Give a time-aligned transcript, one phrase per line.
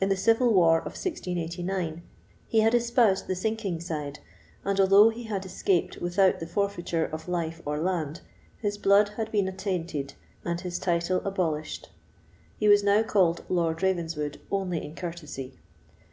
[0.00, 2.04] In the civil war of 1689
[2.46, 4.20] he had espoused the sinking side,
[4.64, 8.20] and although he had escaped without the forfeiture of life or land,
[8.58, 11.90] his blood had been attainted, and his title abolished.
[12.60, 15.58] He was now called Lord Ravenswood only in courtesy.